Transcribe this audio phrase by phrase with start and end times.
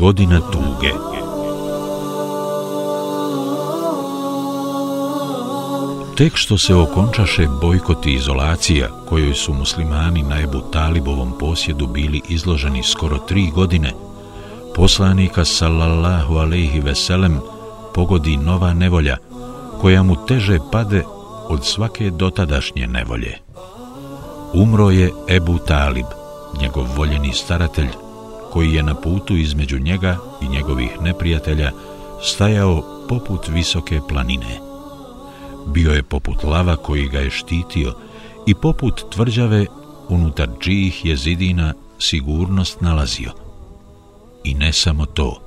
[0.00, 0.90] Godina tuge
[6.16, 12.20] Tek što se okončaše bojkot i izolacija, kojoj su muslimani na Ebu Talibovom posjedu bili
[12.28, 13.92] izloženi skoro tri godine,
[14.74, 17.40] poslanika sallallahu alaihi veselem
[17.94, 19.16] pogodi nova nevolja,
[19.80, 21.02] koja mu teže pade
[21.48, 23.51] od svake dotadašnje nevolje.
[24.54, 26.06] Umro je Ebu Talib,
[26.60, 27.88] njegov voljeni staratelj,
[28.50, 31.70] koji je na putu između njega i njegovih neprijatelja
[32.22, 34.60] stajao poput visoke planine.
[35.66, 37.94] Bio je poput lava koji ga je štitio
[38.46, 39.66] i poput tvrđave
[40.08, 43.32] unutar čijih je zidina sigurnost nalazio.
[44.44, 45.40] I ne samo to.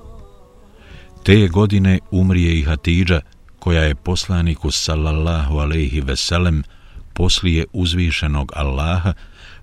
[1.23, 3.21] Te godine umrije i Hatidža,
[3.59, 6.63] koja je poslaniku sallallahu alaihi veselem
[7.15, 9.13] poslije uzvišenog Allaha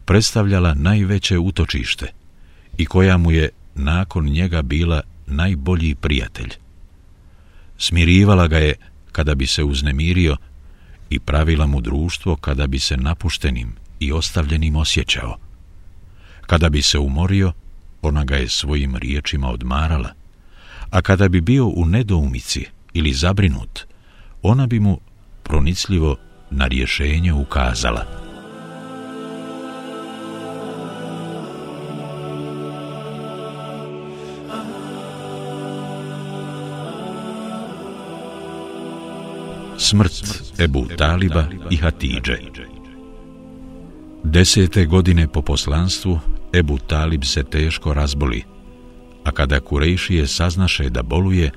[0.04, 2.06] predstavljala najveće utočište
[2.78, 6.50] i koja mu je nakon njega bila najbolji prijatelj.
[7.78, 8.74] Smirivala ga je
[9.12, 10.36] kada bi se uznemirio
[11.10, 15.36] i pravila mu društvo kada bi se napuštenim i ostavljenim osjećao.
[16.46, 17.52] Kada bi se umorio,
[18.02, 20.12] ona ga je svojim riječima odmarala,
[20.90, 23.80] a kada bi bio u nedoumici ili zabrinut,
[24.42, 25.00] ona bi mu
[25.42, 26.16] pronicljivo
[26.52, 28.04] na rješenje ukazala.
[39.78, 42.38] Smrt Ebu Taliba i Hatidže
[44.24, 46.20] Desete godine po poslanstvu
[46.52, 48.42] Ebu Talib se teško razboli,
[49.24, 51.50] a kada Kurejšije saznaše da boluje,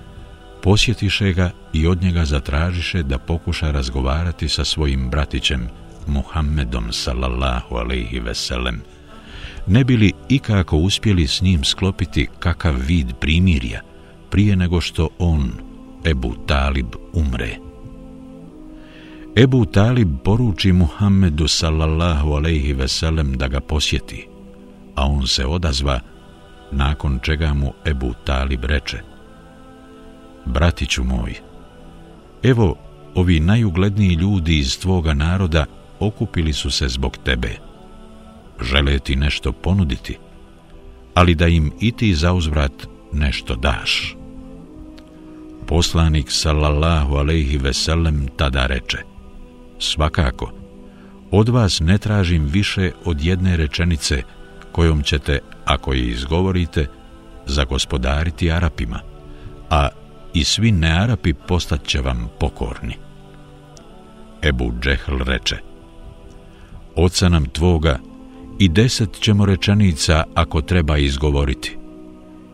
[0.65, 5.67] posjetiše ga i od njega zatražiše da pokuša razgovarati sa svojim bratićem
[6.07, 8.81] Muhammedom sallallahu alaihi veselem.
[9.67, 13.81] Ne bili ikako uspjeli s njim sklopiti kakav vid primirja
[14.29, 15.51] prije nego što on,
[16.05, 17.57] Ebu Talib, umre.
[19.35, 24.27] Ebu Talib poruči Muhammedu sallallahu alaihi veselem da ga posjeti,
[24.95, 25.99] a on se odazva,
[26.71, 29.01] nakon čega mu Ebu Talib reče–
[30.45, 31.33] bratiću moj,
[32.43, 32.75] evo
[33.15, 35.65] ovi najugledniji ljudi iz tvoga naroda
[35.99, 37.55] okupili su se zbog tebe.
[38.61, 40.17] Žele ti nešto ponuditi,
[41.13, 44.15] ali da im i ti za uzvrat nešto daš.
[45.67, 48.97] Poslanik sallallahu alejhi ve sellem tada reče:
[49.79, 50.51] Svakako,
[51.31, 54.21] od vas ne tražim više od jedne rečenice
[54.71, 56.87] kojom ćete, ako je izgovorite,
[57.45, 58.99] zagospodariti Arapima,
[59.69, 59.89] a
[60.35, 62.95] i svi nearapi postat će vam pokorni.
[64.41, 65.57] Ebu Džehl reče,
[66.95, 67.99] Oca nam tvoga
[68.59, 71.77] i deset ćemo rečenica ako treba izgovoriti.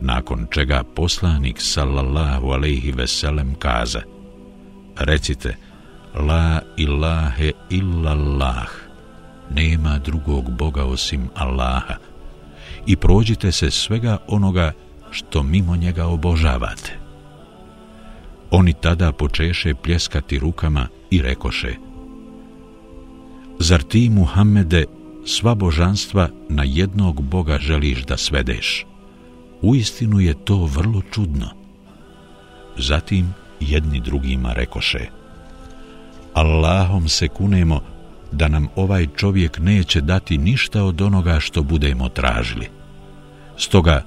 [0.02, 4.02] Nakon čega poslanik sallallahu alaihi veselem kaza,
[4.98, 5.58] recite,
[6.16, 8.70] La ilahe illallah,
[9.50, 11.96] nema drugog Boga osim Allaha,
[12.86, 14.72] i prođite se svega onoga
[15.12, 17.01] što mimo njega obožavate.
[18.52, 21.76] Oni tada počeše pljeskati rukama i rekoše
[23.60, 24.86] Zar ti, Muhammede,
[25.26, 28.86] sva božanstva na jednog Boga želiš da svedeš?
[29.62, 31.50] Uistinu je to vrlo čudno.
[32.78, 35.08] Zatim jedni drugima rekoše
[36.34, 37.82] Allahom se kunemo
[38.32, 42.68] da nam ovaj čovjek neće dati ništa od onoga što budemo tražili.
[43.58, 44.04] Stoga,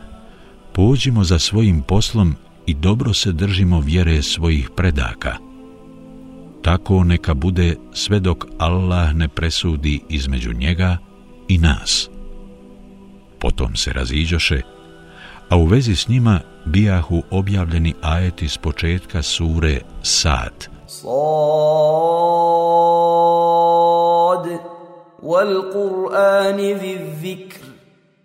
[0.73, 5.37] pođimo za svojim poslom i dobro se držimo vjere svojih predaka.
[6.63, 10.97] Tako neka bude sve dok Allah ne presudi između njega
[11.49, 12.11] i nas.
[13.41, 14.61] Potom se raziđoše,
[15.49, 20.69] a u vezi s njima bijahu objavljeni ajeti s početka sure Sad.
[20.87, 21.15] Sad.
[25.23, 27.64] Wal Qur'ani vi zikr.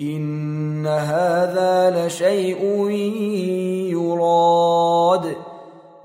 [0.00, 2.90] إن هذا لشيء
[3.90, 5.36] يراد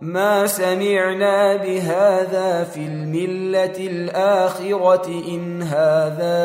[0.02, 6.38] ما سمعنا بهذا في الملة الآخرة إن هذا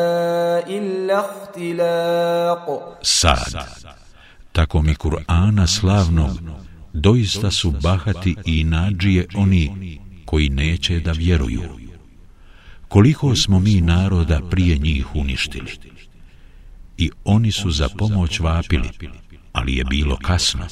[0.67, 3.65] إلا اختلاق سعد
[4.53, 6.31] tako mi Kur'ana slavnog
[6.93, 11.61] doista su bahati i nađije oni koji neće da vjeruju.
[12.87, 15.71] Koliko smo mi naroda prije njih uništili.
[16.98, 18.88] I oni su za pomoć vapili,
[19.52, 20.66] ali je bilo kasno.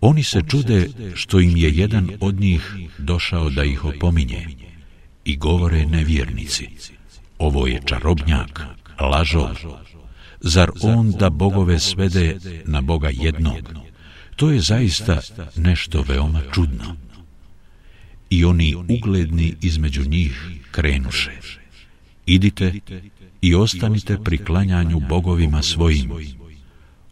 [0.00, 4.48] Oni se čude što im je jedan od njih došao da ih opominje
[5.24, 6.68] i govore nevjernici.
[7.38, 8.62] Ovo je čarobnjak,
[9.00, 9.56] lažov.
[10.40, 13.74] Zar on da bogove svede na Boga jednog?
[14.36, 15.20] To je zaista
[15.56, 16.96] nešto veoma čudno.
[18.30, 21.30] I oni ugledni između njih krenuše.
[22.28, 22.72] Idite
[23.40, 26.10] i ostanite pri klanjanju bogovima svojim.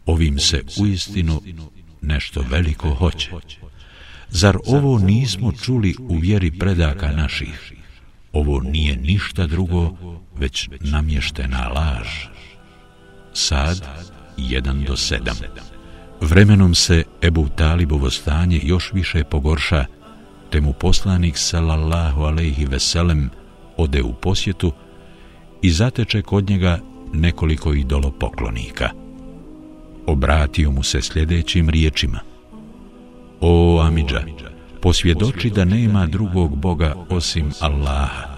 [0.05, 1.41] Ovim se uistinu
[2.01, 3.31] nešto veliko hoće.
[4.29, 7.73] Zar ovo nismo čuli u vjeri predaka naših?
[8.33, 9.97] Ovo nije ništa drugo,
[10.35, 12.07] već namještena laž.
[13.33, 13.87] Sad,
[14.37, 15.19] 1 do 7.
[16.21, 19.85] Vremenom se Ebu Talibovo stanje još više pogorša,
[20.49, 23.29] te mu poslanik sallallahu alejhi ve sellem
[23.77, 24.73] ode u posjetu
[25.61, 26.79] i zateče kod njega
[27.13, 28.89] nekoliko idolopoklonika.
[30.05, 32.19] Obratio mu se sljedećim riječima.
[33.41, 34.21] O Amidža,
[34.81, 38.37] posvjedoči da nema drugog Boga osim Allaha.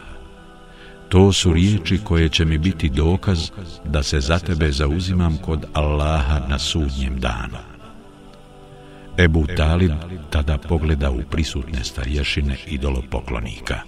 [1.09, 3.49] To su riječi koje će mi biti dokaz
[3.85, 7.57] da se za tebe zauzimam kod Allaha na sudnjem danu.
[9.17, 9.91] Ebu Talib
[10.29, 13.79] tada pogleda u prisutne starješine idolopoklonika.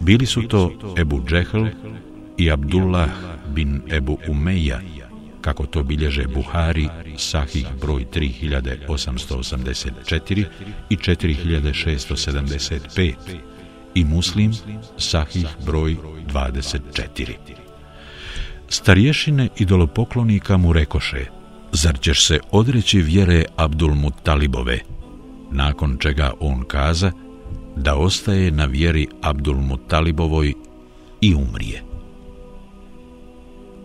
[0.00, 1.66] Bili su to Ebu Džehl
[2.38, 3.10] i Abdullah
[3.54, 4.80] bin Ebu Umeja,
[5.40, 10.44] kako to bilježe Buhari, sahih broj 3884
[10.90, 13.14] i 4675
[13.94, 14.52] i Muslim,
[14.98, 15.96] sahih broj
[16.32, 17.32] 24.
[18.68, 21.26] Starješine idolopoklonika mu rekoše–
[21.72, 24.78] zar ćeš se odreći vjere Abdul Muttalibove,
[25.50, 27.12] nakon čega on kaza
[27.76, 30.54] da ostaje na vjeri Abdul Mutalibovoj
[31.20, 31.82] i umrije.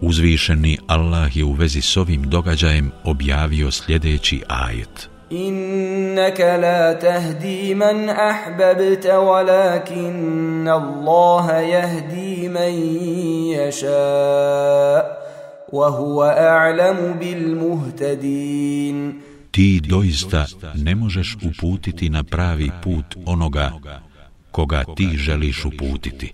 [0.02, 5.10] Uzvišeni Allah je u vezi s ovim događajem objavio sljedeći ajet.
[5.30, 12.74] Innaka la tahdi man ahbabta walakin Allah yahdi man
[13.58, 15.02] yasha
[15.72, 19.25] wa huwa a'lamu bil muhtadin.
[19.56, 23.72] Ti doista ne možeš uputiti na pravi put onoga
[24.52, 26.31] koga ti želiš uputiti.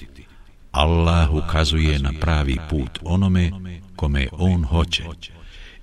[0.71, 3.51] Allah ukazuje na pravi put onome
[3.95, 5.03] kome on hoće.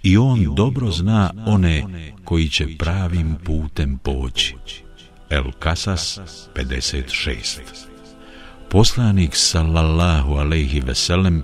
[0.02, 1.84] I on dobro zna one
[2.24, 4.54] koji će pravim putem poći.
[5.30, 6.20] El Kasas
[6.54, 7.60] 56
[8.70, 11.42] Poslanik sallallahu alejhi ve sellem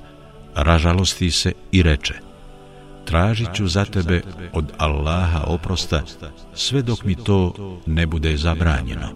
[0.55, 2.24] ražalosti se i reče
[3.05, 4.23] Tražit ću za tebe
[4.53, 6.03] od Allaha oprosta
[6.55, 7.55] sve dok mi to
[7.87, 9.09] ne bude zabranjeno.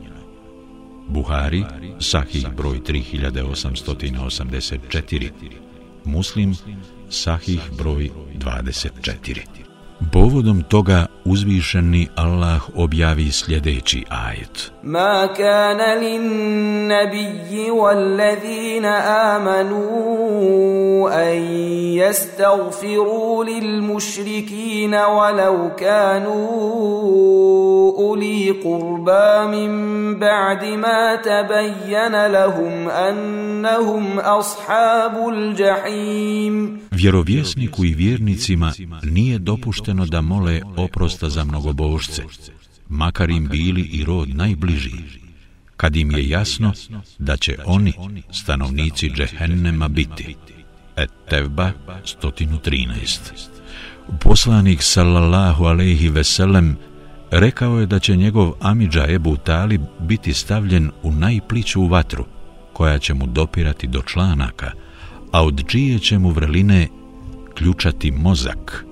[1.09, 1.65] Buhari,
[2.01, 5.31] Sahih broj 3884,
[6.05, 6.55] Muslim,
[7.11, 9.68] Sahih broj 24.
[9.99, 14.73] Povodom toga uzvišeni Allah objavi sljedeći ajet.
[14.83, 16.23] Ma kana lin
[16.89, 18.95] nabiyyi wal ladina
[19.35, 21.37] amanu an
[21.99, 26.39] yastaghfiru lil mushrikin walau kanu
[27.99, 29.73] uli qurba min
[30.15, 36.88] ba'di ma tabayyana lahum annahum ashabul jahim.
[36.99, 42.23] Vjerovjesniku i vjernicima nije dopušteno da mole oprosta za mnogobožce,
[42.89, 44.91] makar im bili i rod najbliži,
[45.77, 46.73] kad im je jasno
[47.19, 47.93] da će oni,
[48.33, 50.37] stanovnici džehennema, biti.
[50.97, 51.73] Et Tevba
[52.23, 53.19] 113
[54.21, 56.77] Poslanik sallallahu alaihi veselem
[57.31, 62.25] rekao je da će njegov Amidža Ebu Talib biti stavljen u najpliću vatru,
[62.73, 64.73] koja će mu dopirati do članaka,
[65.33, 66.89] a od čije će mu vreline
[67.55, 68.85] ključati mozak.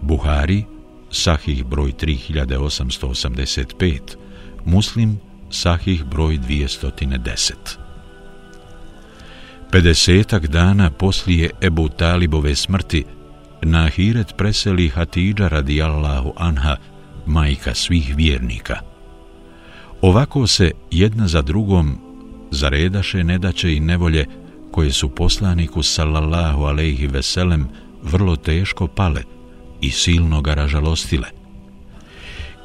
[0.00, 0.64] Buhari,
[1.10, 4.00] Sahih broj 3885,
[4.64, 7.52] Muslim, Sahih broj 210.
[9.72, 13.04] Pedesetak dana poslije Ebu Talibove smrti,
[13.62, 16.76] na ahiret preseli Hatidža radijallahu anha,
[17.26, 18.78] majka svih vjernika.
[20.00, 21.98] Ovako se jedna za drugom
[22.50, 24.26] zaredaše nedaće i nevolje
[24.76, 27.68] koje su poslaniku sallallahu alejhi ve sellem
[28.02, 29.22] vrlo teško pale
[29.80, 31.28] i silno ga ražalostile.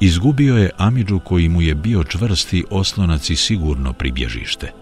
[0.00, 4.72] Izgubio je Amidžu koji mu je bio čvrsti oslonac i sigurno pribježište,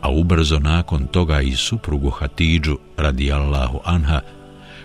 [0.00, 4.20] a ubrzo nakon toga i suprugu Hatidžu radijallahu anha,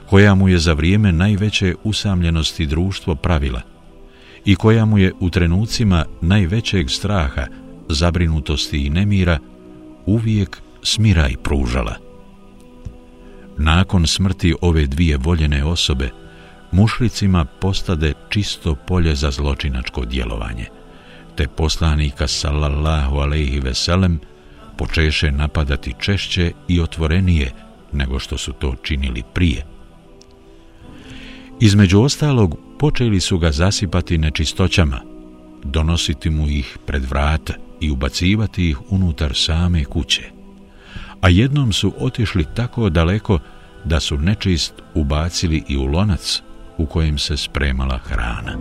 [0.09, 3.61] koja mu je za vrijeme najveće usamljenosti društvo pravila
[4.45, 7.47] i koja mu je u trenucima najvećeg straha,
[7.89, 9.39] zabrinutosti i nemira
[10.05, 11.95] uvijek smiraj pružala.
[13.57, 16.09] Nakon smrti ove dvije voljene osobe,
[16.71, 20.65] mušlicima postade čisto polje za zločinačko djelovanje,
[21.35, 24.19] te poslanika sallallahu alaihi veselem
[24.77, 27.51] počeše napadati češće i otvorenije
[27.93, 29.65] nego što su to činili prije.
[31.59, 35.01] Između ostalog, počeli su ga zasipati nečistoćama,
[35.63, 40.42] donositi mu ih pred vrata i ubacivati ih unutar same kuće.
[41.23, 43.39] A jednom su otišli tako daleko
[43.83, 46.41] da su nečist ubacili i u lonac
[46.77, 48.57] u kojem se spremala hrana.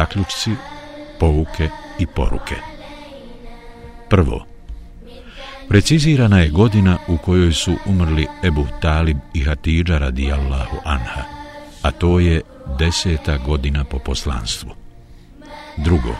[0.00, 0.50] Zaključci,
[1.18, 2.56] pouke i poruke.
[4.08, 4.46] Prvo,
[5.68, 11.24] precizirana je godina u kojoj su umrli Ebu Talib i Hatidža radijallahu anha,
[11.82, 12.40] a to je
[12.78, 14.70] deseta godina po poslanstvu.
[15.76, 16.16] Drugo,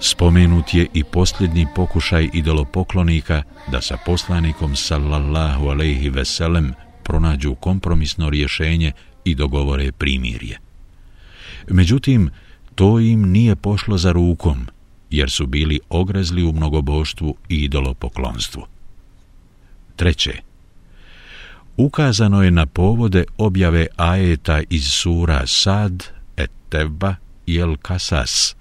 [0.00, 8.92] spomenut je i posljednji pokušaj idolopoklonika da sa poslanikom sallallahu alaihi veselem pronađu kompromisno rješenje
[9.24, 10.58] i dogovore primirje.
[11.68, 12.30] Međutim,
[12.74, 14.66] to im nije pošlo za rukom,
[15.10, 18.66] jer su bili ogrezli u mnogoboštvu i idolopoklonstvu.
[19.96, 20.32] Treće,
[21.76, 26.04] ukazano je na povode objave ajeta iz sura Sad,
[26.36, 27.14] Etteba
[27.46, 28.56] i El Kasas.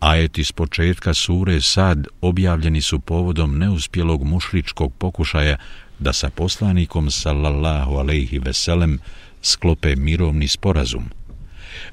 [0.00, 5.56] Ajeti s početka sure Sad objavljeni su povodom neuspjelog mušličkog pokušaja
[5.98, 8.98] da sa poslanikom sallallahu alejhi veselem
[9.42, 11.04] sklope mirovni sporazum–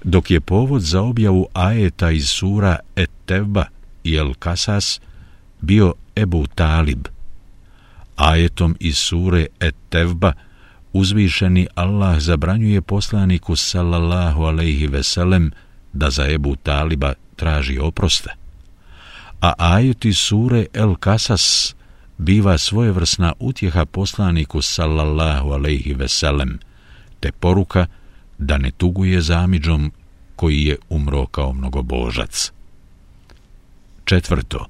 [0.04, 3.66] dok je povod za objavu ajeta iz sura Et-Tevba
[4.04, 5.00] i El-Kasas
[5.62, 7.08] bio Ebu Talib.
[8.16, 10.34] Ajetom iz sure Et-Tevba
[10.94, 15.52] uzvišeni Allah zabranjuje poslaniku sallallahu alaihi veselem
[15.94, 18.30] da za Ebu Taliba traži oproste.
[19.42, 21.76] A ajet iz sure El-Kasas
[22.18, 26.60] biva svojevrsna utjeha poslaniku sallallahu alaihi veselem,
[27.20, 27.86] te poruka–
[28.38, 29.92] da ne tuguje zamidžom
[30.36, 32.52] koji je umro kao mnogobožac.
[34.06, 34.66] Četvrto.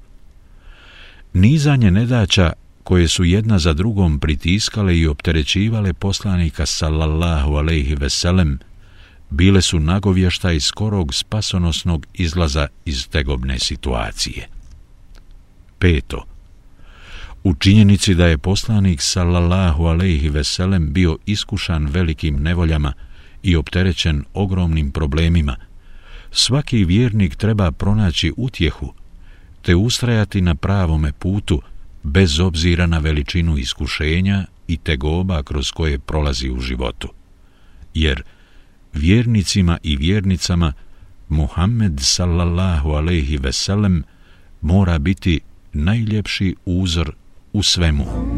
[1.32, 2.52] Nizanje nedaća
[2.84, 8.58] koje su jedna za drugom pritiskale i opterećivale poslanika sallallahu alejhi ve sellem
[9.30, 14.48] bile su nagovještaj skorog spasonosnog izlaza iz tegobne situacije.
[15.78, 16.24] Peto.
[17.44, 22.92] U činjenici da je poslanik sallallahu alejhi ve sellem bio iskušan velikim nevoljama
[23.48, 25.56] i opterećen ogromnim problemima,
[26.30, 28.94] svaki vjernik treba pronaći utjehu
[29.62, 31.62] te ustrajati na pravome putu
[32.02, 37.08] bez obzira na veličinu iskušenja i tegoba kroz koje prolazi u životu.
[37.94, 38.22] Jer
[38.92, 40.72] vjernicima i vjernicama
[41.28, 44.04] Muhammed sallallahu alejhi ve sellem
[44.60, 45.40] mora biti
[45.72, 47.12] najljepši uzor
[47.52, 48.37] u svemu.